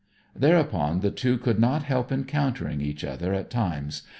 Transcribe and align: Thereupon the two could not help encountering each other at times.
Thereupon 0.35 1.01
the 1.01 1.11
two 1.11 1.37
could 1.37 1.59
not 1.59 1.83
help 1.83 2.11
encountering 2.11 2.81
each 2.81 3.03
other 3.03 3.35
at 3.35 3.51
times. 3.51 4.01